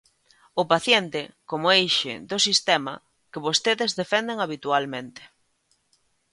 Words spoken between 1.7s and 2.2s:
eixe